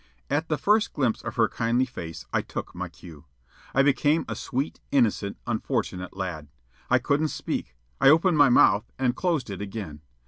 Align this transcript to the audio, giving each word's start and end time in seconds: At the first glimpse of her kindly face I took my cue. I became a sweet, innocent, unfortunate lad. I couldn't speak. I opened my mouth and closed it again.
At 0.31 0.49
the 0.49 0.57
first 0.57 0.93
glimpse 0.93 1.21
of 1.21 1.35
her 1.35 1.47
kindly 1.47 1.85
face 1.85 2.25
I 2.33 2.41
took 2.41 2.73
my 2.73 2.89
cue. 2.89 3.25
I 3.75 3.83
became 3.83 4.25
a 4.27 4.33
sweet, 4.35 4.79
innocent, 4.91 5.37
unfortunate 5.45 6.17
lad. 6.17 6.47
I 6.89 6.97
couldn't 6.97 7.27
speak. 7.27 7.75
I 7.99 8.09
opened 8.09 8.39
my 8.39 8.49
mouth 8.49 8.91
and 8.97 9.15
closed 9.15 9.51
it 9.51 9.61
again. 9.61 10.01